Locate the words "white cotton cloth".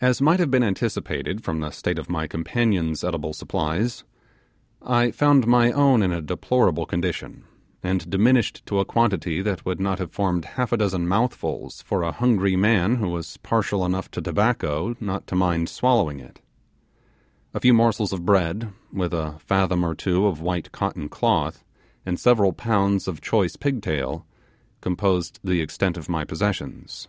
20.40-21.62